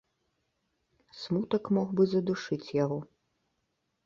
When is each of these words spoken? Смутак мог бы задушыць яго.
Смутак 1.19 1.69
мог 1.79 1.89
бы 2.01 2.09
задушыць 2.15 2.63
яго. 2.83 2.99